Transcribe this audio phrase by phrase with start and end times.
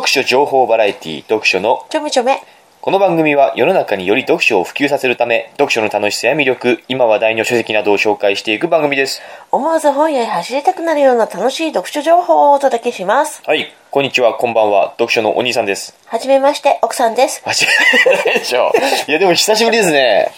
[0.00, 2.42] 読書情報バラエティ読書のちょめちょめ。
[2.80, 9.20] この番組は世の中により読書を普及させるため読書の楽しさや魅力今話題の書籍などを紹介していく番組です
[9.52, 13.42] 思わず本屋へ走りたくなるような楽しい読書情報をお届けします。
[13.44, 17.42] はいこんにちはこんばんは読書のお兄さんですはじめまして、奥さんです。
[18.24, 18.72] でしょ
[19.06, 20.30] いやでも久しぶりですね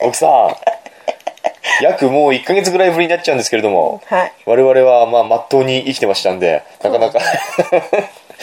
[0.00, 0.56] 奥さん
[1.80, 4.32] 約もう1ヶ月ぐらいぶりになっちゃうんですけれどもはい。
[4.46, 7.20] 我々はまあまっとうに生きてましたんでなかなか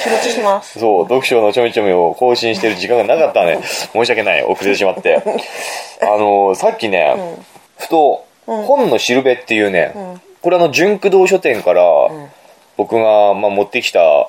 [0.01, 0.79] 仕事してます。
[0.79, 3.59] そう、読書のちょめちょめを更新してる時間がなかったね。
[3.93, 4.43] 申し訳ない。
[4.43, 5.21] 遅れてしまって。
[6.01, 7.15] あの、さっきね、
[7.77, 9.93] ふと、本のしるべっていうね、
[10.41, 11.83] これあの、純駆動書店から、
[12.77, 14.27] 僕が、まあ、持ってきた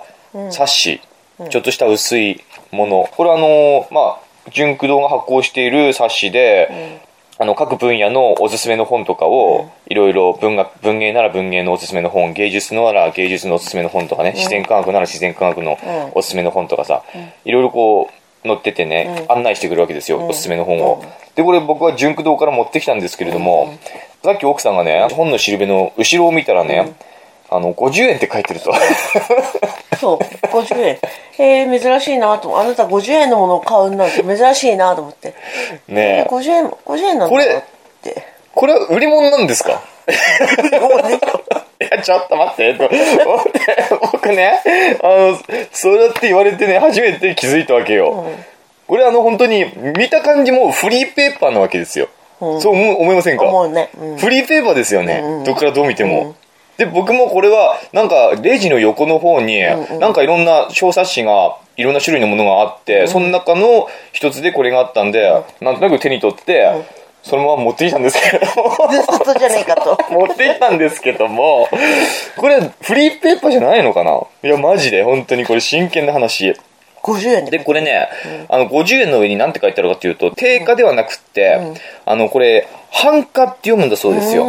[0.51, 1.01] 冊子、
[1.48, 3.09] ちょっとした薄いもの。
[3.17, 7.01] これあの、まあ、純駆動が発行している冊子で、
[7.39, 15.79] あの各分野のおすすめの本とかをいろいろ文学文芸なら文芸のおすすめの本芸術のなら芸術のおすすめの本とかね、自然科学なら自然科学の
[16.15, 17.03] おすすめの本とかさ、
[17.45, 18.11] いろいろこ
[18.45, 23.75] う載っててね、案内してくるわけですよ、おすすめの本を、でこれ僕は純駆動から持ってきたんですけれども、
[24.23, 26.95] さっき奥さんがね本のしるべの後ろを見たらね、
[27.51, 28.73] あの50円って書いてると。
[29.99, 30.99] そう、50円。
[31.45, 35.35] えー、珍しいなと思あなた50円のものを買うなんて珍しいなと思って。
[35.89, 37.49] ねえ50円、50円なんだこれっ
[38.03, 38.23] て。
[38.55, 39.81] これは売り物なんですか？
[40.11, 42.77] いや、ちょっと待って、
[44.12, 44.61] 僕ね、
[45.03, 45.39] あの、
[45.73, 48.25] そうやって言われてね、初めて気づいたわけよ。
[48.87, 49.65] これあの、本当に、
[49.97, 52.09] 見た感じもフリーペーパーなわけですよ。
[52.41, 53.45] そう思思いませんか？
[53.69, 53.89] ね。
[54.01, 54.17] うん。
[54.19, 56.34] フリーペーパーですよね、どっからどう見ても。
[56.84, 59.61] で、僕もこれは、なんか、レジの横の方に、
[60.00, 66.70] なんかいろんな小冊子が、いろんな種類のものがあって、その中の一つでこれがあったんで、なんとなく手に取って、
[67.22, 68.77] そのまま持ってきたんですけれども。
[68.77, 69.97] 盗人じゃねえかと。
[70.10, 71.69] 持ってきたんですけども、
[72.36, 74.20] これフリーペーパーじゃないのかな？
[74.42, 76.55] いや、マジで、本当にこれ真剣な話。
[77.03, 77.58] 50円で。
[77.58, 78.08] で、これね、
[78.48, 81.59] あの、50円の上に何て書いてあるかっていうと、定価ではなくって、
[82.04, 84.44] あの、これ、半価って読むんだそうですよ。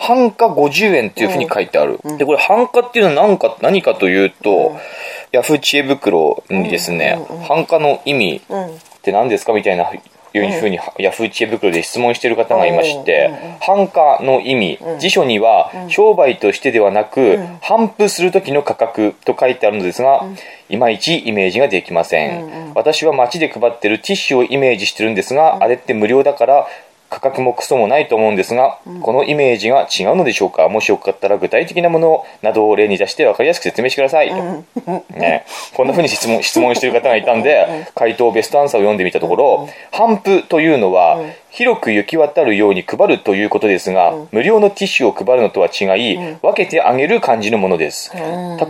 [0.00, 0.06] うん。
[0.06, 2.00] 半価50円っていうふうに書いてある。
[2.18, 4.76] で、これ半価っていうのは何か、何かというと、
[5.32, 9.90] ヤフー知恵袋にですね、半価の意味って何ですかみたいな、
[10.34, 20.24] いうふうに、ヤフー知恵袋で質問している方がいまして、半価の意味、辞書には、商売としてではなく、販布する時の価格と書いてあるのですが、
[20.68, 22.72] いまいちイメージができません。
[22.74, 26.66] 私は街で配ってるティッシュをイメージしてるんですが、あれって無料だから、
[27.18, 30.68] 価格もクソもないと思うんですが、このイメージが違うのでしょうか？
[30.68, 34.32] もしよかったら具体的なものなどを例に出して分かりやすく説明してください。
[35.10, 41.18] ね、こんな風に質問 質問している方がいたんで、回答ベストアンサーを読んでみたところ、販布というのは、
[41.50, 48.12] 広く行き渡るように配るということですが、無料のティッシュを配るのとは違い、分けてあげる感じのものです。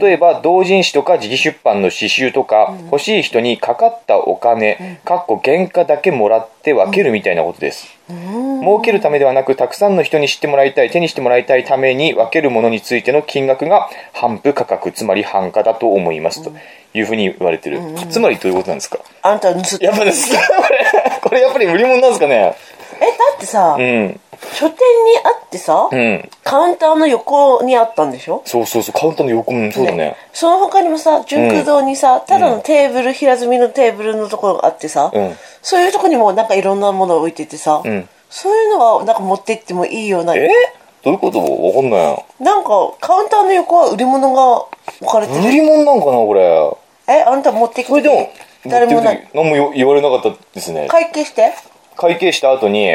[0.00, 7.97] 例えば、同人誌とか自費出版の詩集とか、欲しい人にかかったお金、かっこ原価だけもらって分けるみたいなことです。
[8.08, 16.52] 儲けるためではなくたくさんの人に知ってもらいたい手にしてもらいたいために分けるものについての金額が販布価格つまり販価だと思いますと
[16.94, 17.80] いうふうに言われてる、
[18.10, 18.98] つまりどういうことなんですか？
[19.22, 19.84] あんた盗って。
[19.84, 20.32] やっぱです。
[20.34, 20.78] かこれ
[21.20, 22.56] これやっぱり売り物なんですかね？
[22.96, 24.20] え、だってさ、うん
[24.54, 24.78] 書店に
[25.24, 26.28] あってさ、うん。
[26.44, 28.42] カウンターの横にあったんでしょ？
[28.44, 30.16] そうそうそうカウンターの横うんそうだね。
[30.32, 35.34] その他にもさ純駆堂にさ、ただのテーブル平積みのテーブルのところがあってさ、うん。
[35.62, 38.08] そういうとこにもなんかいろんなものを置いててさ、ん。
[38.30, 40.48] そういうのはなんか持って行ってもいいようなえ？
[41.04, 41.40] どういうこと？
[41.40, 42.24] わかんない。
[42.40, 42.70] ななんか
[43.00, 44.66] カウンターの横は売り物が
[45.00, 45.40] 置かれてる。
[45.48, 46.42] 売り物なんかなこれ。
[47.08, 47.22] え？
[47.22, 47.90] あんた持ってきて。
[47.90, 48.30] これでも
[48.66, 50.88] 誰も何も言われなかったですね。
[50.88, 51.52] 会計して。
[51.96, 52.86] 会計した後に、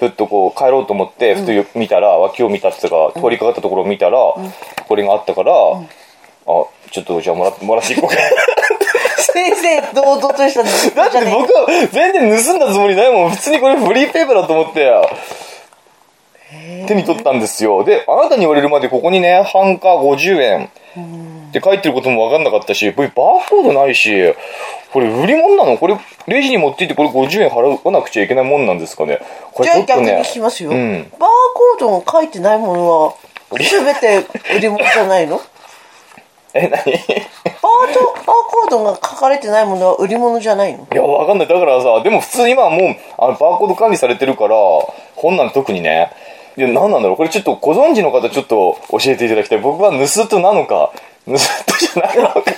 [0.00, 4.16] ふっとこう帰ろうと思って、ふと見たら脇を見たっていうか通りかかったところを見たら、
[4.88, 5.54] これがあったから、あ
[6.90, 8.16] ちょっとじゃあもらもらっていこうか。
[9.32, 13.30] 先生堂々としただって僕は全然盗んだつもりないもん。
[13.30, 14.90] 普通にこれフリーペーパーだと思って。
[16.88, 17.84] 手に取ったんですよ。
[17.84, 23.16] であなたに言われるまでここにね半価50円って書いてることも分かんなかったしこれバー
[23.48, 24.34] コードないし
[24.92, 25.78] これ売り物なの？
[25.78, 25.96] これ
[26.26, 29.20] レジに持って行ってこれ50円払わなくちゃいけないもんなんですかね？
[29.52, 31.02] これちょっとね聞きますよ、うん。
[31.12, 33.14] バーコードが書いてないものは
[33.52, 34.26] 全て
[34.56, 35.40] 売り物じゃないの？
[36.54, 36.70] え何？
[36.72, 40.88] バートバーコードが書かれてないものは売り物じゃないの？
[40.92, 41.46] いや、わかんない。
[41.46, 44.56] だからさ、でも普通今はもう、あの、バーコード管理されてるから、
[45.14, 46.10] 本なんて特にね。
[46.56, 47.16] いや、何なんだろう？
[47.16, 49.60] これちょっとご存知の方ちょっと教えていただきたい。
[49.60, 50.92] 僕は盗人なのか、
[51.26, 52.42] 盗人じゃないのか。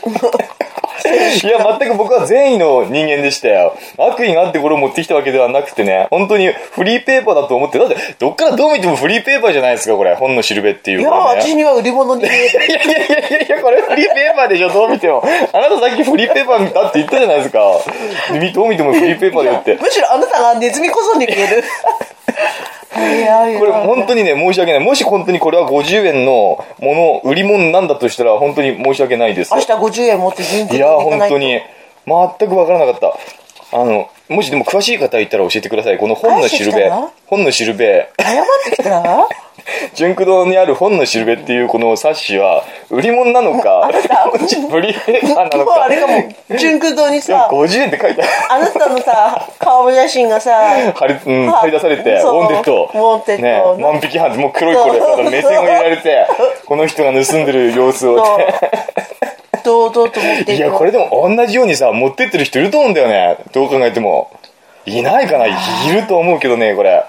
[1.05, 3.77] いや、全く僕は善意の人間でしたよ。
[3.99, 10.15] 悪意があってこれを持ってきたわけではなくてね、本当にフリーペーパーだと思って、だって、どっからどう見てもフリーペーパーじゃないですか、これ。
[10.15, 11.41] 本のしるべっていういやか、ね。
[11.41, 15.25] 私には売り物にいやいやいやいやこれフリーペーパーでしょ、どう見ても。
[15.53, 17.61] あなたさっきフリーペーパーだって言ったじゃないですか。
[18.39, 19.75] みどう見てもフリーペーパーだよって。
[19.75, 21.65] むしろあなたがネズミこそに見える
[23.59, 24.81] これ本当にね、申し訳ない。
[24.81, 29.55] もし本当にこれは50円のもの、売り物なんだとしたら、本当に申し訳ないです。
[29.55, 31.61] 明日50円持って順いやー、本当に、
[32.07, 33.79] 全くわからなかった。
[33.79, 35.99] あの、もしでも詳しい方いたら教えてください。
[35.99, 36.91] この本のしるべ
[37.27, 39.29] 本のしるべ、謝ってきたら
[39.95, 43.89] 純駆堂にある本のしるべっていうこの冊子は、売り物なのか、
[44.71, 46.07] フリーペーパーなのかあ、れか。
[46.07, 48.33] もジュンク堂にさ50円って書いてある。
[48.51, 52.85] あなたのさ顔写真がさ貼り、うん、は貼り出されて、ウォンテッド。
[52.85, 56.27] ウォンテッドね、万引き犯、もう黒いこれ、目線を入れられて、
[56.67, 59.33] この人が盗んでる様子をって。
[59.65, 63.39] 堂々と持っていや、これでも同じようにさ、持ってってる人いると思うんだよね。
[63.53, 64.31] どう考えても。
[64.85, 65.53] いないかない
[65.93, 67.05] ると思うけどね、これ。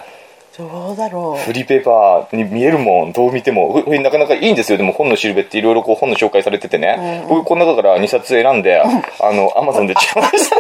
[0.56, 3.82] どうだろうフリーペーパーに見えるもん、どう見ても。
[3.84, 4.78] これなかなかいいんですよ。
[4.78, 7.26] でも本のしるべっていろいろこう本の紹介されててね。
[7.28, 8.86] 僕この中から2冊選んで、あ
[9.34, 10.58] の、アマゾンで注文した。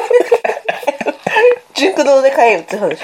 [1.75, 2.97] 純駆堂で買えよって話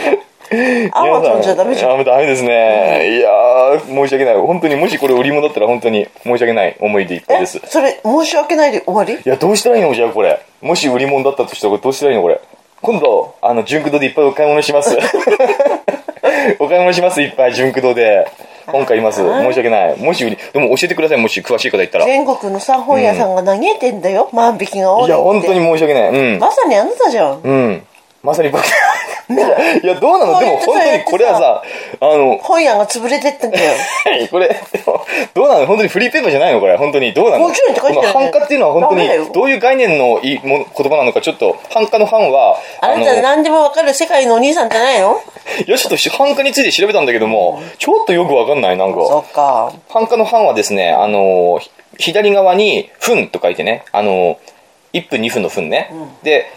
[0.94, 2.04] アマゾンじゃダメじゃんん。
[2.04, 3.18] ダメですね。
[3.18, 4.36] いやー、申し訳ない。
[4.38, 7.57] 本当にもしこれ売り物だったら本当に申し訳ない思いでいっぱいえです。
[7.57, 9.22] いそれ申し訳ないで終わり？
[9.30, 10.40] や、どうしたらいいのじゃあこれ。
[10.62, 12.40] もし売り物だったとしたらどうしたらいいのこれ？
[12.81, 14.98] 今度、あの、純駆堂でいっぱいお買い物します。
[16.60, 18.25] お買い物します、いっぱい、純駆堂で。
[18.68, 19.18] 本買います。
[19.18, 19.98] 申し訳ない。
[19.98, 22.06] もし売り、でも教えてください、もし詳しい方いたら。
[22.06, 26.10] い全国のさ本屋さんが嘆いてんだよ、万引きが多いってや、本当に申し訳ない。
[26.10, 26.40] うん。
[26.40, 27.84] まさにあなたじゃんうん。
[28.24, 28.63] まさに僕。
[29.30, 30.39] いや、どうなの？
[30.39, 31.63] でも本当にこれはさ、
[32.01, 33.74] あの、本屋が潰れてったんだよ
[34.06, 34.56] は いこれ、で
[34.88, 35.06] も、
[35.36, 35.68] どうなの？
[35.68, 36.60] 本当にフリーペーパーじゃないの？
[36.60, 36.75] これ。
[36.77, 37.13] 本当に。
[37.13, 45.22] どうなの？50円って書いてあるねこの繁華っていうのは本当に、どういう概念のいいも言葉なのか、ちょっと、繁華の繁は、あなた何でもわかる世界のお兄さんじゃないの？
[45.68, 49.06] よしとし繁華について調べたんだけども、ちょっとよくわかんない、なんか。
[49.06, 51.69] そっか繁華の繁はですね、あの、ひ
[52.12, 54.39] 左側に、分と書いてね、あの、
[54.94, 55.92] 1分2分の分ね。
[56.24, 56.48] で、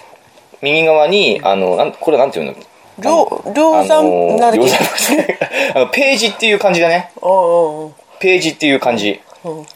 [0.63, 2.55] 右側に、あの、なんこれなんていうの？
[2.99, 4.59] 量量あ産のなんだっけ
[5.93, 7.11] ページっていう感じだね。
[7.23, 9.21] うんうんうんページっていう感じ。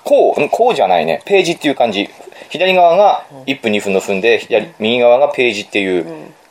[0.05, 1.21] こう、うんこうじゃないね。
[1.25, 2.09] ページっていう感じ。
[2.49, 6.06] 左側が1分2分の分で、左、右側がページっていう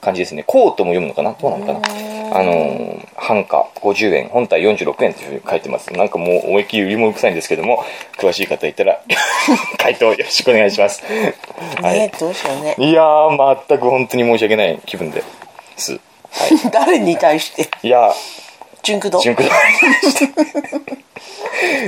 [0.06, 0.44] 感じですね。
[0.46, 1.34] こうとも読むのかな？
[1.34, 1.80] どうなのかな？
[2.38, 5.92] あのー、半価50円、本体46円っていうふうに書いてます。
[5.94, 7.84] なんかもう思いっきり売り物臭いんですけども、
[8.18, 9.02] 詳しい方いたら、
[9.78, 11.04] 回答よろしくお願いします。
[11.82, 12.90] はねどうしようねい。
[12.90, 15.24] いやー、全く本当に申し訳ない気分で
[15.78, 16.00] す。
[16.72, 17.70] 誰に対して？
[17.84, 18.14] いやー、
[18.86, 19.56] 純駆動純駆動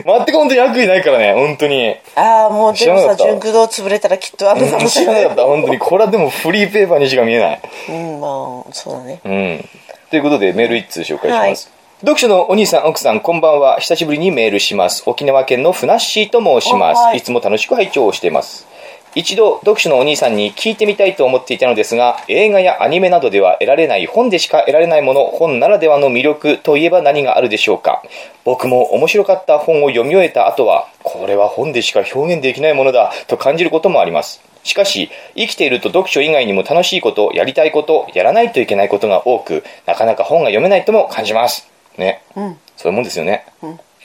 [0.06, 1.96] 全く本当に悪意ないからね、本当に。
[2.16, 5.80] ああもうでもさ純駆動潰れたらきっとあなたも知らなかった、本当に。
[5.80, 7.62] これはでもフリーペーパーにしか見えない。
[7.90, 9.70] うんまあそうだねうん。
[10.10, 11.72] ということで、メール一通紹介します。
[12.02, 13.80] 読書のお兄さん、奥さん、こんばんは。
[13.80, 15.04] 久しぶりにメールします。
[15.06, 17.16] 沖縄県のふなっしーと申します。
[17.16, 18.68] いいつも楽しく拝聴しています。
[19.16, 28.04] 一度、読書のお兄さんに聞いてみたいと思っていたのですが、映画やアニメなどでは得られない本でしか得られないもの、本ならではの魅力といえば何があるでしょうか
[28.44, 34.42] 僕も面白かった本を読み終えた後は、これは本でしか表現できないものだと感じることもあります。
[34.64, 41.70] しかし、生きていると読書以外にも楽しいこと、やりたいこと、やらないといけないことが多く、なかなか本が読めないとも感じます。
[41.98, 42.22] ね。
[42.36, 43.44] うんそういうもんですよね。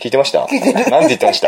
[0.02, 0.40] 聞いてました？
[0.40, 0.58] なんて
[1.08, 1.46] 言ってました？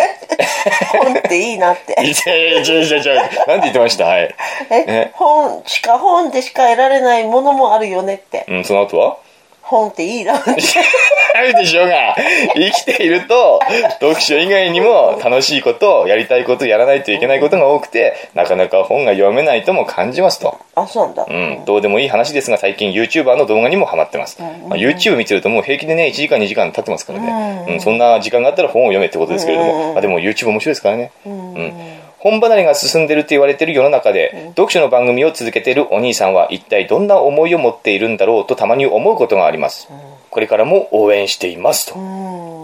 [1.02, 1.92] 本っていいなって。
[1.94, 4.04] いやいやいやいやいやなんて言ってました？
[4.04, 4.32] はい。
[4.70, 8.46] ええ本しか本でしか得られないものもあるよねって。
[8.48, 9.18] うん、その後は？
[9.64, 10.50] 本っていいなって
[11.34, 12.14] あるでしょうが、
[12.54, 13.60] 生きていると、
[14.00, 20.58] 読書以外にも楽しいこと、やりたいこと、やらないといけないことが多くて、なかなか本が読めないとも感じますと。
[20.76, 24.40] あそうなんだうん、どうでもいい話ですが、最近 YouTuber の動画にもハマってます。
[24.40, 27.64] まあ、YouTube 見てるともう平気でね、1時間2時間経ってますからね。
[27.68, 31.10] うん、そんな時間があったら本を読めってことですけれども、まあ、でも YouTube 面白いですからね。
[31.26, 39.88] うん本離れが進んでると言われている世の中で、読書の番組を続けているお兄さんは一体どんな思いを持っているんだろうとたまに思うことがあります。
[40.30, 41.94] これからも応援していますと。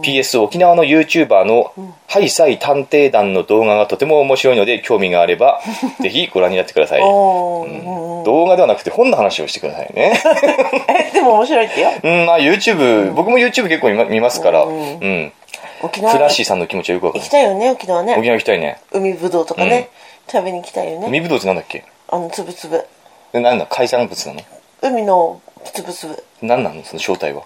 [0.03, 1.75] PS 沖縄の YouTuber の
[2.09, 5.61] ハイサイ探偵団の動画がとても面白いので興味があれば
[6.01, 7.01] ぜひご覧になってください。
[7.03, 8.25] おー。
[8.25, 10.19] 動画ではなくて本の話をしてくださいね。
[10.89, 11.91] えでも面白いってよ。
[12.03, 15.33] うん、まあ YouTube、僕も YouTube 結構見ますから、うん。
[15.83, 16.13] 沖縄。
[16.13, 17.23] フラッシーさんの気持ちはよくわかる。
[17.25, 17.31] 行き。
[17.31, 18.15] たいよね沖縄ね。
[18.17, 18.81] 沖縄行きたいね。
[18.93, 19.91] 海ぶどうとかね、
[20.31, 21.07] 食べに行きたいよね。
[21.09, 21.85] 海ぶどうってなんだっけ？
[22.09, 22.85] あのつぶつぶ。
[23.33, 23.67] でなんだ？
[23.67, 24.41] 海産物なの？
[24.83, 26.23] 海のつぶつぶ。
[26.43, 26.83] 何なの？
[26.85, 27.43] その正体は。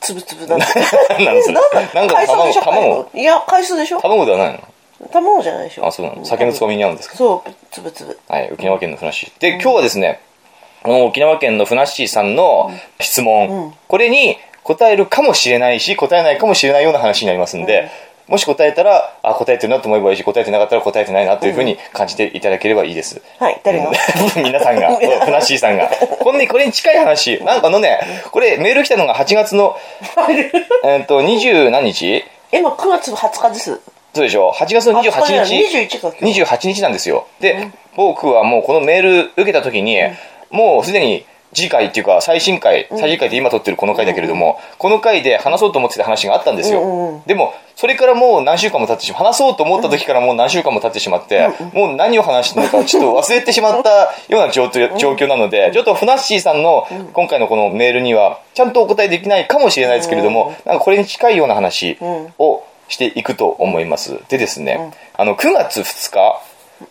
[0.00, 0.66] つぶつぶなんて
[1.10, 1.54] 何 なのそれ。
[1.54, 3.18] なんか海藻でしょ卵、卵？
[3.18, 4.00] いや海藻でしょ？
[4.00, 4.60] 卵ではないの？
[5.10, 5.86] 卵じゃないでしょ？
[5.86, 6.24] あそうなの。
[6.24, 7.16] 酒のつまみに合うんですか？
[7.16, 8.18] そうつぶつぶ。
[8.28, 9.26] はい沖縄県のふなっし。
[9.36, 10.20] ーで今日はですね
[10.82, 12.70] この沖縄県のふなっしーさんの
[13.00, 14.36] 質問、これに
[14.68, 17.90] 答えるかもしれないし答えないかもしれないような話になりますんで、
[18.26, 23.90] もし答えたらあ答えてるなと思えばいいし答えてなかったら答えてないなというふうに感じていただければいいです、はい誰が
[24.36, 24.94] 皆さんが、
[25.24, 25.88] ふなっしーさんが。
[26.20, 27.42] こんにこれに近い話。
[27.42, 27.98] なんかあのね、
[28.30, 29.74] これメール来たのが8月の、
[30.84, 32.24] えっと、20何日？
[32.52, 33.80] 今9月20日です。
[34.12, 35.88] そうでしょ ?8 月の28 20日。
[35.88, 36.82] 日21か28日。
[36.82, 37.26] なんですよ。
[37.40, 39.98] で、僕はもうこのメール受けた時に、
[40.50, 47.22] もうすでに次回っていうか最新回、最新回って今撮ってるこの回だけれども、この回で話そうと思ってた話があったんですよ。
[47.26, 53.90] でも、それからもう何週間も経ってしま話そうと思った時からもう何週間も経ってしまって、もう何を話してるのかちょっと忘れてしまった
[54.28, 61.98] ような状況状況なので、ちょっとふなっしーさんの今回のこのメールには、ちゃんとお答えできないかもしれないですけれども、なんかこれに近いような話
[62.38, 64.18] をしていくと思います。
[64.28, 66.40] でですね、あの、9月2日、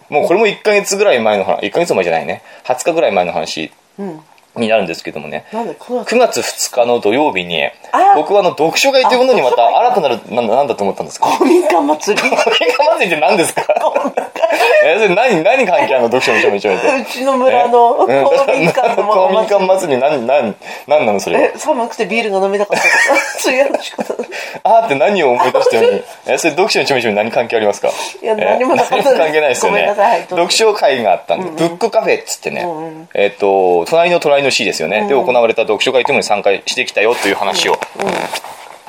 [0.10, 4.22] もうこれも1ヶ月ぐらい前の話、1ヶ月前じゃないね、20日ぐらい前の話うん
[4.60, 7.72] になるんですけどもね、なんで9月9月2日の土曜日にあ、
[8.16, 11.28] 僕はあの、読書会というものにまた新たなる、なんだと思ったんですか？
[11.38, 12.22] 公民館祭り？
[12.28, 12.30] 映
[12.78, 13.62] 画祭りって何ですか？
[14.96, 16.96] え、それ何、何関係あるの読書めちゃめちゃめちゃ。
[17.01, 18.08] うちの村の 公
[18.53, 20.56] 民館の公民館祭り何、何、
[20.88, 21.38] 何なのそれ？
[21.38, 21.53] はえ。
[21.58, 22.98] 寒くてビールが飲みたかったとか。
[23.39, 24.03] そういう話か
[24.63, 26.03] あーって何を思い出したように。
[26.27, 27.89] え、それ読書のちょめちょめ何関係ありますか？
[28.22, 28.46] いやえ？
[28.46, 29.94] 何もなかった関係ないですよね。
[30.29, 32.65] 読書会があったんで、ブックカフェっつってね、
[33.13, 35.08] えっと、隣の隣の市ですよね。
[35.08, 37.77] で、行われた読書会というのに参加してきたよという話を、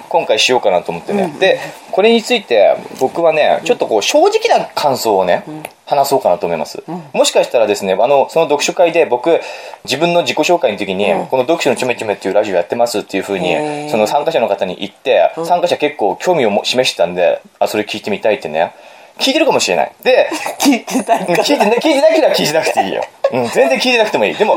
[0.08, 1.34] 今回しようかなと思ってね。
[1.38, 1.60] で、
[1.90, 5.44] これについて僕はね、ちょっとこう正直な感想をね、
[5.86, 6.82] 話そうかなと思います。
[7.12, 9.40] もしかしたらですね、あの、その読書会で僕、
[9.84, 18.74] 自分の自己紹介の時に、この読書のちょめちょめっていうラジオやってますっていうふうに、その参加者の方に言って、参加者結構興味をも示してたんで、あ、それ聞いてみたいってね。
[19.18, 19.92] 聞いてるかもしれない。
[20.02, 23.04] で、 聞いてない聞いてな聞いてなければ聞いてなくていいよ。
[23.32, 24.34] うん、全然聞いてなくてもいい。
[24.34, 24.56] でも、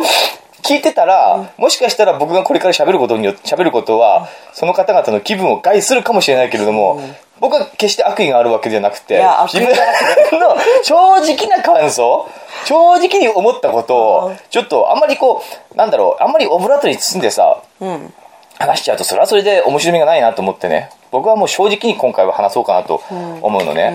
[0.63, 7.01] 聞いてたら、もしかしたら僕がこれから喋ることによって、喋ることは、その方々の気分を害するかもしれないけれども、
[7.39, 12.27] 僕は決して悪意があるわけじゃなくて、自分の正直な感想、
[12.65, 18.13] 正直に思ったことを、ちょっとあんまりこう、なんだろう、あんまりオブラートに包んでさ、うん。
[18.59, 20.91] 話しちゃうとそれはそれで面白みがないなと思ってね。
[21.09, 23.01] 僕はもう正直に今回は話そうかなと
[23.41, 23.91] 思うのね、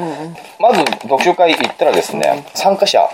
[0.58, 3.08] まず読書会行ったらですね、参加者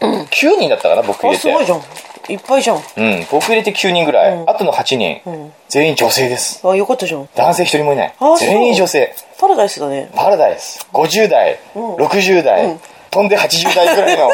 [0.00, 0.28] 9
[0.58, 1.38] 人だったかな僕入れて。
[1.38, 1.82] あすごいじゃん
[2.30, 2.76] いっぱいじゃん。
[2.76, 6.66] うん、僕入れて9人ぐらい、あとの8人、全員女性です。
[6.66, 7.28] あよかったじゃん。
[7.34, 8.14] 男性1人もいない。
[8.18, 8.38] あそう。
[8.38, 9.14] 全員女性。
[9.38, 10.10] パラダイスだね。
[10.14, 10.86] パラダイス。
[10.92, 12.78] 50代、60代、
[13.10, 14.30] 飛んで80代ぐらいの。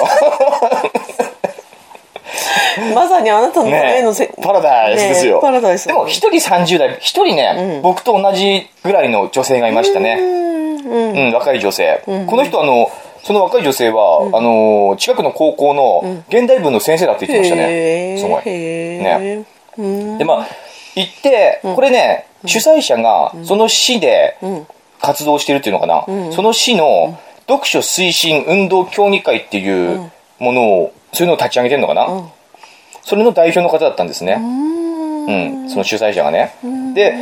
[2.94, 6.90] まさにあなたのためのせ、ねパラダイスですよ、ねパラダイスでも1人30代。
[6.90, 10.18] 1人ね、僕と同じぐらいの女性がいましたね。
[10.20, 12.90] うん、若い女性、この人あの
[13.26, 18.42] その若い女性は、あの近くの高校の現代文の先生だって言ってましたね、すごい。
[18.46, 20.48] へーでまあ
[20.94, 24.38] 行ってこれね、主催者がその市で
[25.00, 27.18] 活動してるっていうのかな、その市の
[27.48, 32.30] 読書推進運動協議会っていうものをそういうのを立ち上げてるのかな、
[33.02, 34.34] それの代表の方だったんですね。
[34.40, 35.32] う
[35.64, 36.54] ん、その主催者がね、
[36.94, 37.16] で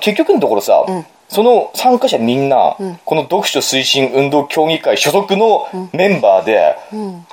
[0.00, 0.84] 結局のところさ、
[1.28, 6.76] その参加者みんな、この読書推進運動協議会所属のメンバーで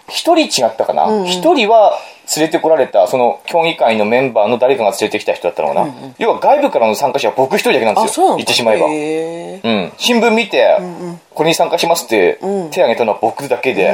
[0.09, 1.25] 一、人違ったかな？
[1.25, 1.97] 一、人は
[2.35, 10.77] 連れてこられたその協議会のメンバーの誰かが連れてきた人だったのかな、要は外部からの参加者は僕一人だけなんですよ言ってしまえば、へうん、新聞見て、
[11.33, 12.71] これに参加しますってうん。
[12.71, 13.91] 手挙げたのは僕だけで、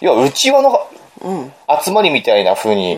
[0.00, 0.80] 要は内輪の
[1.22, 1.52] うん。
[1.82, 2.96] 集まりみたいな風に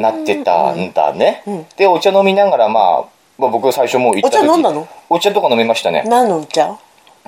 [0.00, 1.42] なってたんだね、
[1.76, 3.04] でお茶飲みながら、まあ、
[3.38, 4.44] まあ僕最初もう行った時。
[4.44, 4.88] お茶飲んだの？
[5.08, 6.02] お茶とか飲みましたね。
[6.06, 6.76] 何のお茶？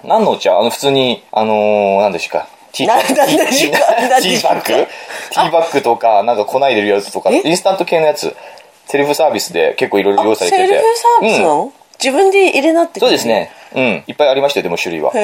[0.04, 0.58] 何のお茶？
[0.58, 2.32] あの普通にあのー、何でしょう？
[2.32, 3.14] かティーバッグ？
[3.14, 7.30] ティーバッグとかなんか粉入れるやつとか。
[7.30, 7.42] え？
[7.44, 8.34] インスタント系のやつ。
[8.86, 10.66] セルフサービスで結構いろいろ用意されてて。
[10.66, 11.48] セルフサービスなうん。
[11.66, 13.52] の、自分で入れなってそうですね。
[13.76, 14.04] うん。
[14.08, 15.12] いっぱいありましたよでも種類は。
[15.14, 15.20] へで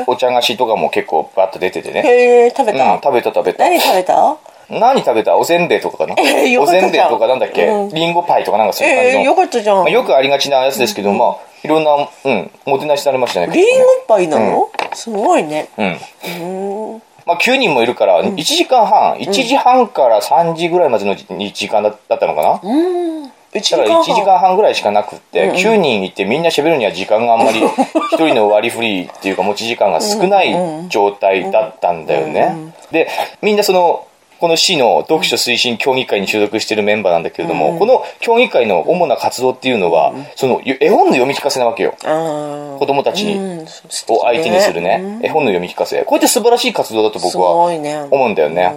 [0.00, 2.02] えお茶菓子とかも結構バッと出ててね。
[2.04, 3.62] へえ食べた、うん食べた食べた。
[3.62, 4.36] 何食べた？
[4.70, 5.36] 何食べた？
[5.36, 6.14] おせんべいとかかな？
[6.18, 7.66] えーよおせんべいとかなんだっけ？
[7.66, 7.88] うん。
[7.90, 9.18] リンゴパイとかなんかそういう感じの。
[9.18, 15.68] ええよかったじゃん、まあ、よくありがちなやつですけど、まあいろんなうんもてなしされましたねリンゴパイなの、すごいね。
[15.76, 15.86] うん。
[15.86, 16.96] うー。
[16.96, 23.24] んまあ、9人もいるから、1時間半、1時半から3時ぐらいまでの時間だったのかな、うん。
[23.52, 27.60] 1時だから1時半間半ぐらいしかなくって、9人いてみんな喋るには時間があんまり、
[28.16, 30.56] 1人の割り振りっていうか持ち時間が少ない
[30.88, 32.72] 状態だったんだよね。
[32.90, 33.08] で、
[33.42, 34.04] みんなその、
[34.40, 41.94] この市の読書推進協議会に所属しているメンバーなんだけれども、この協議会の主な活動っていうのは、その絵本の読み聞かせなわけよ。
[42.04, 43.66] あ子供たちうん
[44.08, 46.02] を相手にするね、絵本の読み聞かせ。
[46.04, 48.00] こうやって素晴らしい活動だと僕すはごいね。
[48.10, 48.72] 思うんだよね。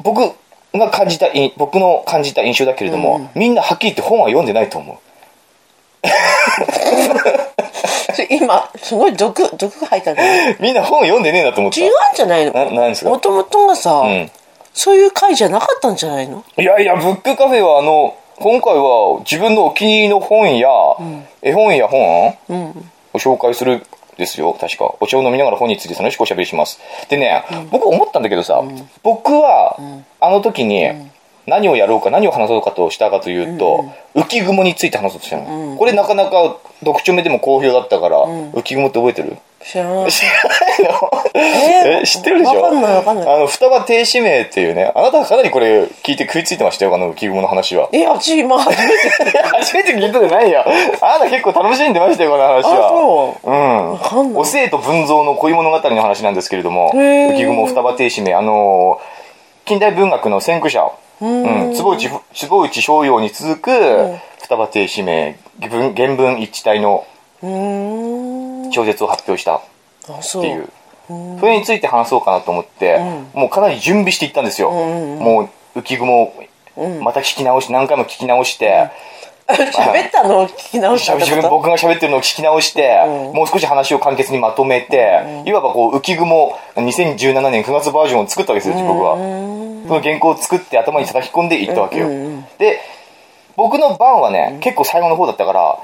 [0.00, 0.20] 僕
[0.74, 4.96] が感じたい、僕の感じた印象だけれども、みんなはっきり言って本は読んでないと思う。
[8.30, 10.14] 今すごい毒毒が入った
[10.60, 11.80] みんな本読んでねえなと思った。
[11.80, 12.52] 違うんじゃないの？
[12.52, 13.10] ななんですか？
[13.10, 14.30] もともとがさ、ん
[14.72, 16.44] そういう会じゃなかったんじゃないの？
[16.56, 20.68] いやいや、ブックカフェはあの、今回は自分のお気に入りの本や、
[21.42, 22.28] 絵本や本、
[23.12, 23.84] を紹介する
[24.16, 24.94] ですよ、確か。
[25.00, 26.80] お茶を飲みながら本について楽しくおしゃべりします。
[27.08, 28.62] でね、僕思ったんだけどさ、
[29.02, 29.76] 僕は、
[30.20, 30.88] あの時に、
[31.46, 35.76] 何をやろうか、何を話そうかとしたかというと、浮雲について話そうとしたの。
[35.76, 39.38] これなかなか読書目でも好評だったから、浮雲って覚えてる？
[39.64, 40.12] 知らない。
[40.12, 41.10] 知らないの？
[41.34, 42.62] え知ってるでしょ？
[42.62, 43.34] わかんないわかんない。
[43.34, 47.88] あの、双葉停止名っていうね、あなたはかなりこれ聞いて食いついてましたよ、あの浮雲の話は。
[47.92, 50.64] え私今初めて 初めて聞いたじゃないよ。
[51.00, 52.86] あなた結構楽しんでましたよ、この話は。
[52.86, 53.50] あそう。
[53.50, 54.30] うん。
[54.30, 54.42] んない。
[54.42, 59.18] お生と文蔵の恋物語の話なんですけれども、浮雲双葉停止名、あのー
[59.68, 67.04] 近代文学の先駆者、うん、坪内、坪内逍遥に続く、双葉停止名、原文一致体の
[67.42, 68.17] うーん
[68.70, 69.62] 小説を発表したっ
[70.42, 70.68] ていう。
[71.40, 72.98] それについて話そうかなと思って、
[73.32, 74.70] もうかなり準備していったんですよ。
[74.70, 76.32] もう浮雲を
[77.02, 78.90] また聞き直し、何回も聞き直して、
[79.48, 80.40] 喋ったの？
[80.40, 81.16] を聞き直した
[81.48, 83.00] 僕が喋ってるのを聞き直して、
[83.32, 89.16] もう少し話を簡潔にまとめて、いわばこう浮雲2017年9月バージョンを作ったわけですよ僕は。
[89.16, 92.08] その原稿を作って頭に叩き込んでいったわけよ、
[92.58, 92.78] で
[93.56, 95.78] 僕の番はね、結構最後の方だったから、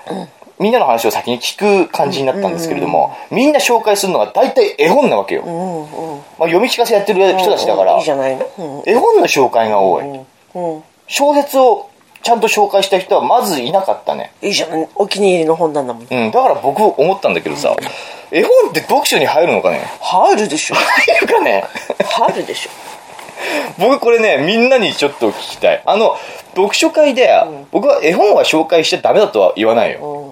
[0.61, 5.43] みんなの話を先に聞く感じになったんですけれども、みんな紹介するのが大体絵本なわけよ、
[6.39, 10.05] まあ、読み聞かせやってる人たちだから、絵本の紹介が多い、
[10.55, 11.91] うん小説を
[12.23, 14.33] ちゃんと紹介した人はまずいなかったね。
[14.41, 14.89] いいじゃん。
[14.95, 16.07] お気に入りの本なんだもん。
[16.11, 17.77] うん、だから僕思ったんだけどさ、
[18.31, 19.85] 絵本って読書に入るのかね？
[20.01, 20.77] 入るでしょ。
[20.77, 21.65] 入るかね？
[22.03, 22.71] 入るでしょ。
[23.79, 25.83] 僕これね、みんなにちょっと聞きたい。
[25.85, 26.17] あの、
[26.55, 27.29] 読書会で、
[27.71, 30.24] 僕は絵本は紹介しちゃダメだとは言わないよ。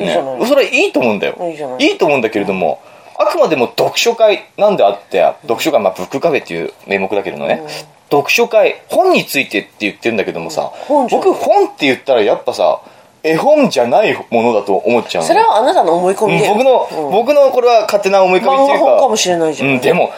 [0.00, 1.36] ね、それはいいと思うんだよ。
[1.78, 2.80] いいと思うんだけれども、
[3.18, 7.62] あくまでも読書会なんであって、読書会、まあ、ブックカフェっていう名目だけどね、
[8.10, 10.72] 読書会、本についてって言ってるんだけどもさ、
[11.10, 12.80] 僕本って言ったらやっぱさ、
[13.22, 15.28] 絵本じゃないものだと思っちゃうの。
[15.28, 19.00] それはあなたの思い込みでうん僕の、僕のこれは勝手な思い込みっていうか。
[19.00, 20.10] かもしれないじゃんうん、でも、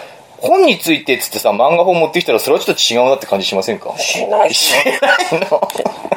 [0.42, 3.96] 本についてっつってさ、漫画本持ってきたらそれはちょっと違うなって感じしませんか？
[3.98, 4.74] しないし。
[4.74, 5.68] しないの？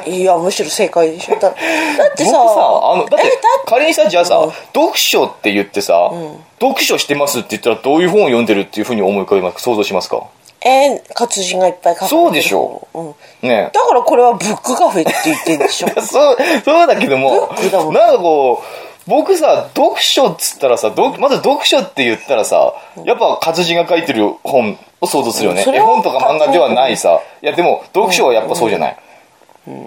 [0.08, 4.52] いやむしろ正解でしょだだって僕ささ、あの、だって仮にさ、じゃあさ、うん。
[4.74, 6.12] 読書って言ってさ、
[6.60, 9.62] 読書してますって言ったらどういう本を読んでるっていうふうに思い浮かべます？
[9.62, 10.28] 想像しますか？
[10.68, 12.88] えー活字がいっぱい書かれてるそうでしょ。
[12.94, 13.02] う
[13.46, 13.70] ん、ね。
[13.74, 15.88] だからこれはブックカフェって言ってんでしょ。
[16.02, 17.94] そう、そうだけどもブックだも、ん。
[17.94, 22.74] なんかこう、僕さ、読書っつったらさ、どまず読書って言ったらさ、
[23.06, 25.64] やっぱ活字が書いてる本を想像するよね。
[25.68, 27.22] 絵本とか漫画ではないさ。
[27.42, 28.98] いや、でも、読書はやっぱそうじゃない。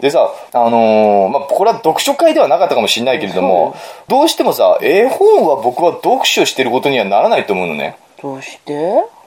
[0.01, 3.77] でさ、あのーまあ、これは読書会ではなかったかもしれないけれども、
[4.09, 7.97] どうしてもさ、絵本は僕は読書してることにはならないと思うのね。
[8.21, 8.75] どうして？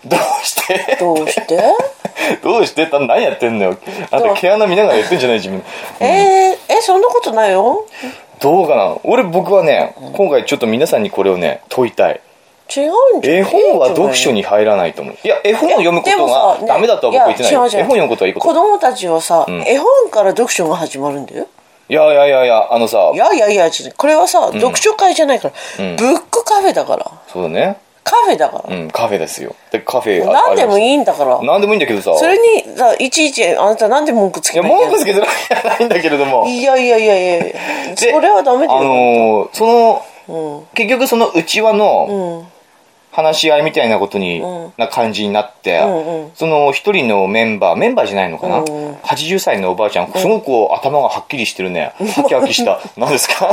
[0.05, 0.97] どうして？
[0.99, 1.61] どうして？
[2.43, 2.85] どうして？
[2.87, 3.77] た何やってんのよ。
[4.11, 5.63] あんた毛穴見ながらやってんじゃない自分。
[6.01, 7.85] えー、えそんなことないよ
[8.41, 8.97] どうかな。
[9.03, 12.19] 俺僕はね、今回ちょっと皆さんにこれをね、問いたい。
[12.75, 15.15] 違うんじゃ絵本は読書に入らないと思う。
[15.23, 17.53] いや、絵本を読むことがダメだとは僕は言ってない。
[17.53, 17.65] よ。
[17.65, 18.47] 絵本読むことはいいこと。
[18.47, 21.47] 子供たちはさ、絵本から読書が始まるんだよ。
[21.89, 23.11] いやいやいやいや、あのさ。
[23.13, 25.53] い、やいやいやこれはさ、読書会じゃないから、
[25.97, 27.11] ブックカフェだから。
[27.27, 27.77] そうだね。
[28.03, 29.55] カフェだから、うん、カフェですよ。
[29.71, 30.93] で、カフェあ何でもいい。
[30.93, 32.13] いんだから何でもいいんだけどさ。
[32.17, 36.45] それにさいちいちあなたなんで文句ついや、けない文句つけてないじゃないんだけれども。
[36.49, 42.50] いやいやいやいやいやでそれはダメだよ、あのーその、結局その内輪のうん
[43.11, 44.73] 話し合いみたいなことに、うん。
[44.77, 46.31] な感じになって、うんうん。
[46.33, 48.65] その一人のメンバー、メンバーじゃないのかな、うん。
[48.65, 51.93] うん80歳のおばあちゃん、すごくこう頭がはっきりしてるね。
[51.97, 52.79] はきはきした。
[52.97, 53.49] 何ですか？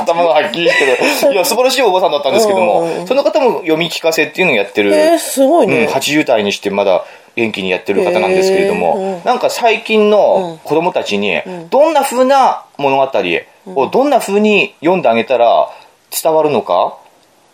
[0.00, 1.32] 頭がはっきりしてる。
[1.32, 4.94] いや、素晴らしいおばさんだったんですけども、うんうんその方も読み聞かせっていうのをやってる。
[4.94, 7.04] えー、すごいね、うん、80代にしてまだ
[7.36, 9.24] 元気にやってる方なんですけれども、へーうん。
[9.24, 11.40] なんか最近の子供たちに、
[11.70, 13.10] どんな風な物語
[13.74, 15.68] をどんな風に読んであげたら
[16.10, 16.96] 伝わるのか、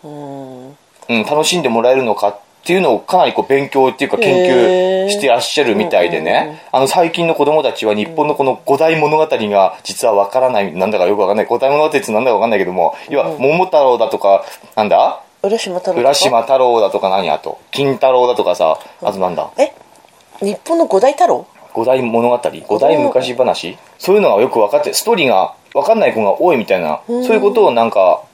[0.04, 0.76] うん
[1.08, 14.44] うん、楽しんでもらえるのかっていうのをかなりこう勉強っていうか研究してらっしゃるみたいでね、あの最近の子供たちは日本のこの五大物語が実はわからない、なんだかよくわかんない、五大物語ってなんだかわかんないけども、要は桃太郎だとか、
[14.76, 15.22] なんだ？
[15.40, 19.50] 浦島太郎浦島太郎だとか何あと金太郎だとかさあとなんだ？
[19.56, 19.72] え？
[20.40, 21.46] 日本の五大太郎？
[21.72, 22.40] 五大物語？
[22.66, 23.78] 五大昔話？
[23.98, 28.24] そういうのがよく分かってストーリーが分かんない子が多いみたいなそういうことをなんか、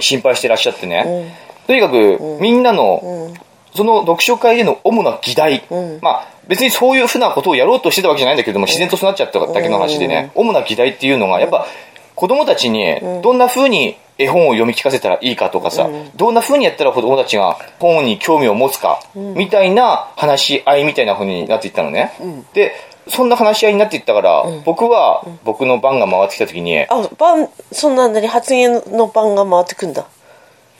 [0.00, 1.34] 心配してらっしゃってね、
[1.68, 3.30] とにかく、みんなの、
[3.76, 5.62] その読書会での主な議題、
[6.00, 11.66] まあ別にそういうふうなことをやろうとしてたわけじゃないんだけども、自然とそうなっちゃっただけの話でね、主な議題っていうのがやっぱ
[12.14, 22.12] 子供たちにどんな風に絵本を読み聞かせたらいいかとかさ、どんな風にやったら子供たちが本に興味を持つか、みたいな話し合いみたいな風になっていったのね。
[22.54, 22.72] で、
[23.08, 30.06] そんな話し合いになっていったから、僕は僕の番が回ってきた時に、あ番そんな何発言の番が回ってくんだ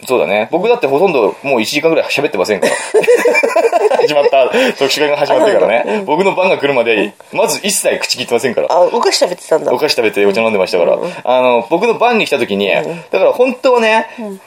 [0.06, 0.48] そうだね。
[0.52, 2.72] 僕だってほとんどもう1時間ぐらい喋ってませんから。
[4.00, 6.02] 始まった、読書会が始まってからね。
[6.06, 8.68] 僕の番が来るまで、まず一切口切ってませんから。
[8.70, 10.96] あお菓子食べてたんだお菓子食べてお茶飲んでましたから。
[11.24, 12.82] あの、僕の番に来た時に、だ
[13.18, 14.06] から本当はね、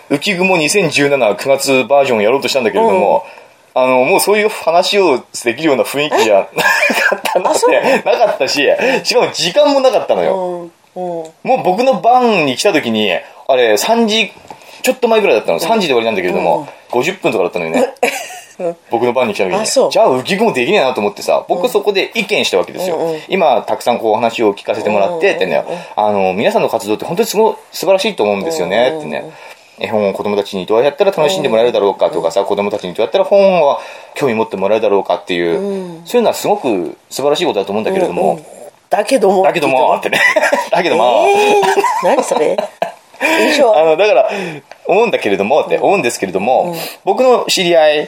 [0.10, 3.26] 浮雲20179月バージョンをやろうとしたんだけれども、
[3.74, 8.68] あの、もうそういう話をできるような雰囲気じゃ なかったなって、なかったし、
[9.04, 10.70] しかも時間もなかったのよ。
[10.94, 13.12] もう僕の番に来た時に、
[13.48, 14.32] あれ、3時、
[14.82, 15.60] ちょっと前ぐらいだったの。
[15.60, 17.94] 3時で終わりなんだけれども、50分とかだったのよね。
[18.92, 19.66] 僕の番に来た時に。
[19.66, 23.00] じゃあ浮雲できねえなと思ってさ、僕そこで意見したわけですよ。
[23.28, 25.64] 今、たくさんこうお話を聞かせてもらって、ってね、
[25.96, 29.32] あの、皆さんの活動って本当にすごい素晴らしいと思うんですよね、ってね。
[29.80, 33.80] 絵本を子供たちにどうやったら楽しんでもらえるだろうかとかさ、子供たちにどうやったら本を
[34.14, 38.40] 興味持ってもらえるだろうかっていう、そういうのはすごく素晴らしいことだと思うんだけれども、
[38.92, 39.42] だけども。
[39.44, 40.20] だけども、ってね。
[40.70, 42.58] だけども、えー、何それ？
[43.22, 44.30] 印象あの、だから、
[44.86, 48.08] 思うんだけれども、って思うんですけれども、僕の知り合いうん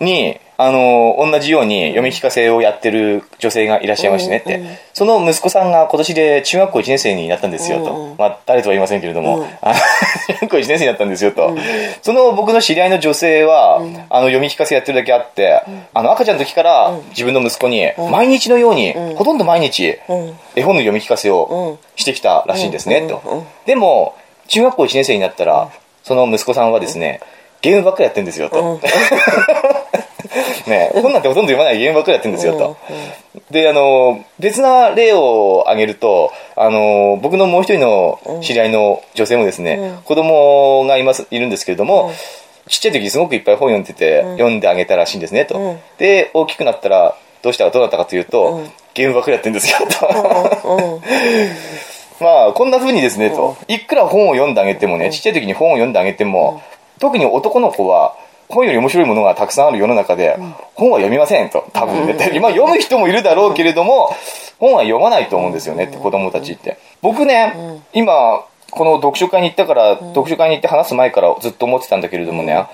[0.00, 4.60] に、あの、同じように読み聞かせをやってる女性がいらっしゃいましてねって、
[4.92, 8.14] その息子さんが今年で中学校1年生になったんですよと。
[8.18, 9.74] まあ、誰とは言いませんけれども、あの
[10.28, 11.56] 中学校1年生になったんですよと。
[12.02, 13.76] その僕の知り合いの女性は、
[14.10, 15.62] あの、読み聞かせやってるだけあって、
[15.94, 19.96] あの、赤ちゃんの時から自分の息子に、毎日のように、ほとんど毎日、
[20.56, 23.44] 絵本の読み聞かせをしてきたらしいんですね、と。
[23.64, 24.14] でも、
[24.48, 25.70] 中学校1年生になったら、
[26.02, 27.20] その息子さんはですね、
[27.62, 28.80] ゲームばっかりやってるんですよ、と。
[30.66, 32.76] ね本なんてほとんど読まないゲームばっかりやってるんですよ、と。
[33.50, 42.12] で、あの、別な例を挙げると、あの、僕のもう一人の知り合いの女性もですね、子供がいます、いるんですけれども、
[42.68, 45.78] ちっちゃい時すごくいっぱい本読んでて、読んであげたらしいんですね、と。
[45.98, 48.62] で、大きくなったら、どうしたかどうなったかというと、
[48.94, 51.00] ゲームばっかりやってるんですよ、と。
[52.22, 53.56] まあ、こんな風にですね、と。
[53.66, 56.60] いくら本を読んであげてもね、ちっちゃい時に本を読んであげても、
[57.00, 58.14] 特に男の子は、
[58.48, 60.36] 本より面白いものがたくさんある世の中で、
[60.74, 61.68] 本は読みませんと。
[61.72, 62.30] 多分ね。
[62.34, 64.14] 今読む人もいるだろうけれども、
[64.58, 66.76] 本は読まないと思うんですよねって子供たちって。
[67.00, 67.54] 僕ね、
[67.92, 72.64] 今、この読書会に行ったから、読書会に行って話す前からずっと思ってたんだけれどもね、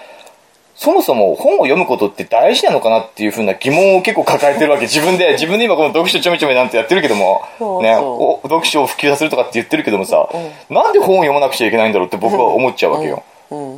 [0.75, 4.83] そもそも本を読むことって大事なのかなっていうふうな疑問を結構抱えてるわけ。
[4.83, 10.29] 自分で、 自分で今この読書ちょめちょめなんてやってるけども、ね、そうそうお読書を普及させるとかって言ってるけどもさ、
[10.69, 13.23] なんで本を読まなくちゃいけないんだろうって僕は思っちゃうわけよ。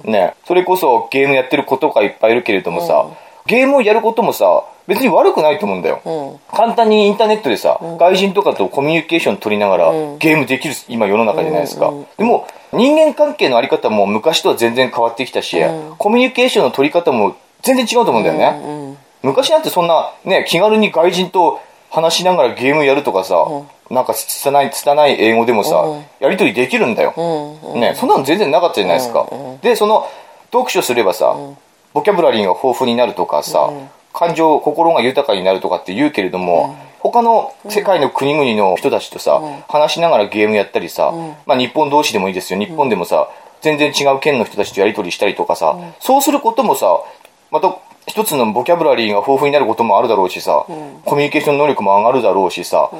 [0.05, 3.07] ね、それこそゲームやってる子とかいっぱいいるけれどもさ、
[3.47, 6.39] ゲームをやることもさ、別に悪くないと思うんだよ。
[6.51, 11.93] 簡単にインターネットでさ、外人とかとコミュニケーション取りながら、ゲームできる今世の中じゃないですか。
[12.17, 15.57] でも、人間関係のあり方も昔とは全然変わってきたし、
[15.99, 18.97] コミュニケーションの取り方も全然違うと思うんだよね。
[19.23, 23.47] 昔なんてそんな、ね、気軽に外人と話しながらゲームやるとかさ、
[23.91, 25.85] なんか拙い、拙い英語でもさ、
[26.21, 27.13] やりとりできるんだよ。
[27.75, 29.27] ね、そんなの全然なかったじゃないですか。
[29.63, 30.07] で、その、
[30.53, 31.37] 読書すればさ、
[31.95, 33.71] ボキャブラリーが豊富になるとかさ、
[34.13, 41.13] 感情、心が豊かになるとかって言うけれども、他の世界の国々の人たちとさ、話しながらゲームやったりさ、
[41.47, 42.59] まあ日本同士でもいいですよ。
[42.59, 43.29] 日本でもさ、
[43.61, 47.01] 全然違う県の人たちとやりとりしたりとかさ、そうすることもさ、
[47.51, 47.75] また
[48.09, 50.65] 一つのボキャブラリーが豊富になることもあるだろうしさ、
[51.05, 52.91] コミュニケーション能力も上がるだろうしさ、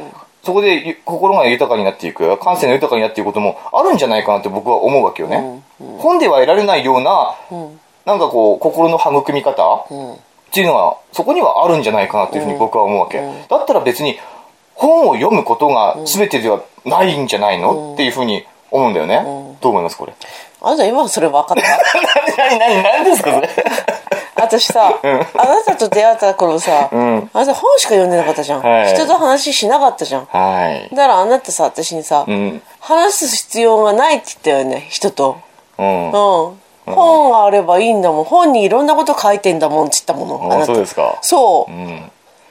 [0.45, 5.63] そこで心が豊かになっていく、感性が豊かになっていくこともあるんじゃないかなって僕は思うわけよね。
[5.99, 7.35] 本では得られないような、
[8.05, 13.21] なんかこう、心の育み方、っていうのが、そこにはあるんじゃないかなっていうふうに僕は思うわけ。
[13.49, 14.19] だったら別に、
[14.75, 19.23] 本を読むことが全てではないんじゃないの、っていうふうに思うんだよね。
[19.61, 20.13] どう思いますこれ？
[20.61, 21.63] あなた今それ分かった。
[22.49, 23.49] 何、何、何ですかそれ？
[24.41, 30.25] 私さ、あなたと出会った頃さ、んあなた本しか読んでなかったじゃん、はい人と話しなかったじゃん。
[30.27, 30.95] はい。
[30.95, 35.41] だからあなたさ、私にさ、ん話す必要がないって言ったよね、人と。
[35.79, 36.07] うん。
[36.07, 36.13] うん。
[36.95, 38.25] 本があればいいんだもん。
[38.25, 40.53] 本にいろんなこと書いてんだもんって言ったもの。
[40.53, 41.19] あなたそうですか。
[41.23, 41.73] そう。
[41.73, 42.11] うん。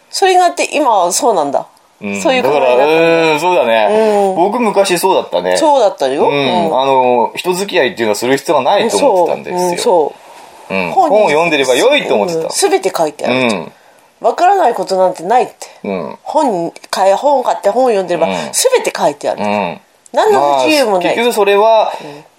[0.10, 1.68] それがあって今はそうなんだ。
[2.06, 3.34] んそういう考だから。
[3.34, 4.34] うん、そうだね。
[4.36, 5.58] 僕昔そうだったね。
[5.58, 6.30] そうだったよ。
[6.30, 6.80] うん。
[6.80, 9.78] あの、人付き合いっていうのはする必要がないと思ってたんですよ。
[9.80, 10.27] そう。
[10.68, 12.50] 本を読んでれば良いと思ってた。
[12.50, 13.36] すべて書いてある。
[13.36, 13.72] うん。
[14.20, 15.54] わからないことなんてないって。
[15.84, 16.18] うん。
[16.24, 19.44] 本買え、本買って本を読んでれば、うんすべて書いてある。
[19.44, 19.82] うん。
[20.12, 21.06] 何の不自由もない。
[21.06, 21.94] まあ結局それは、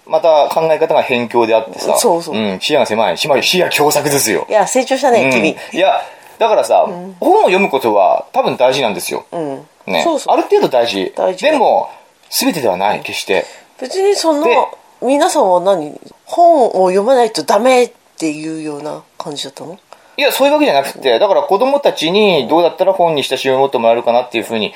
[0.07, 1.97] また考え方が偏境であってさ。
[1.99, 3.19] そうそうん視野が狭い。
[3.19, 4.47] 視野視野狭窄ですよ。
[4.49, 5.51] いや、成長したね、君。
[5.51, 6.01] うんいや、
[6.39, 6.87] だからさ、
[7.21, 9.27] 本を読むことは多分大事なんですよ。
[9.33, 9.67] うん。
[9.87, 10.03] ね。
[10.03, 11.13] そうそうある程度大事。
[11.17, 11.89] 大事でも、
[12.31, 13.45] 全てではない、決して。
[13.81, 14.57] 別にそので、
[15.03, 16.01] 皆さんは何？
[16.25, 19.79] 本を読まないとダメっていうような感じだったの？
[20.17, 24.75] いや、そういうわけじゃなくて、だから子供たちにどうだったら本に親しみを持ってもらえるかなっていうふうに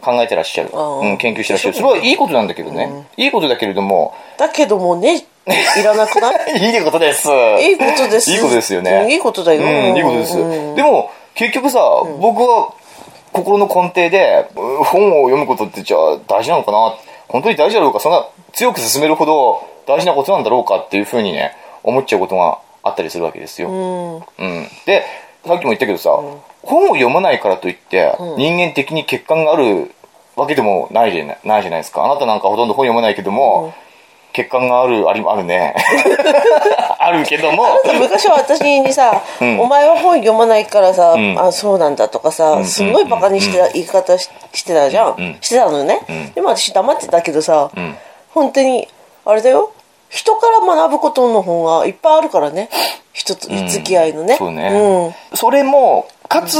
[0.00, 0.70] 考えてらっしゃる。
[0.72, 1.74] うん、研究してらっしゃる。
[1.74, 3.08] それはいいことなんだけどね。
[3.16, 5.16] いいことだけれども、だけどもね、
[5.76, 6.72] いらなくない？
[6.72, 7.28] いいことです。
[7.28, 8.30] いいことです。
[8.30, 9.12] いいことですよね。
[9.12, 9.62] いいことだよ。
[9.62, 10.38] うん、いいことです。
[10.38, 11.80] うんでも、結局さ、
[12.20, 12.72] 僕は
[13.32, 16.94] 心の根底で、うん本を読むことってじゃあ大事なのかな？
[17.28, 17.98] 本当に大事だろうか？
[17.98, 23.68] そんな強く進めるほど大事なことなんだろうかっていうふうにね、思っちゃうことがあったりするわけですよ。
[23.70, 24.16] うん。
[24.16, 25.04] うん、で
[25.46, 26.10] さっきも言ったけどさ、
[26.62, 29.90] 本を読まないからといって、人間的に欠陥がある
[30.36, 32.04] わけでもないじゃないないじゃないですか。
[32.04, 33.74] あなたなんかほとんど本読まないけども、
[34.34, 35.74] 欠陥があるありあるね。
[36.98, 37.64] あるけども。
[37.98, 39.60] 昔は私にさ、ん。
[39.60, 41.38] お前は本読まないからさ、ん。
[41.38, 42.64] あ、そうなんだとかさ、ん。
[42.64, 45.20] すごいバカにしてた、言い方ししてたじゃん。
[45.20, 45.38] ん。
[45.40, 46.32] してたのね、ん。
[46.32, 47.98] でも私黙ってたけどさ、ん。
[48.32, 48.88] 本当に、
[49.24, 49.72] あれだよ。
[50.12, 52.68] 人から学ぶことの方がいっぱいあるからね。
[53.12, 54.36] 人と付き合いのね。
[54.36, 56.58] そうね、それもかつ、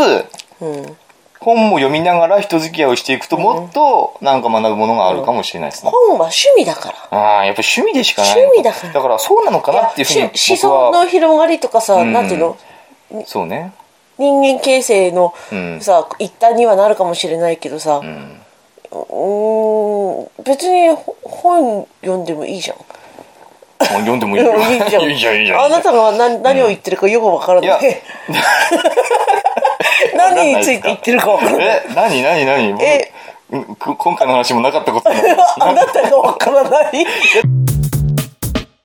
[0.60, 0.72] うん。
[0.72, 0.96] うん。
[1.40, 7.18] 本も読みながら人付き合いをしていくともっとなんか学ぶものがあるかもしれないですね、本は趣味だから。
[7.18, 8.92] ああやっぱ趣味でしかない趣味だから。
[8.92, 12.12] だからそうなのかなっていうふうに思想の広がりとかさ、ん。
[12.12, 12.56] なんていうの？
[13.26, 13.72] そうね。
[14.18, 15.80] 人間形成のうん。
[15.80, 18.40] さ、一端にはなるかもしれないけどさ、ううん
[20.44, 22.76] 別にほ本読んでもいいじゃん。
[23.86, 25.02] 本読んでもいいよいいじゃん。
[25.04, 27.70] いいじゃんいいじゃんあなたが何何を言ってるかよくわからない。
[30.16, 31.62] 何について言ってるかわからない。
[31.66, 32.72] え何何何？
[32.72, 33.12] 僕え
[33.50, 35.10] 今回の話もなかったこと
[35.60, 36.92] あなたがわからない。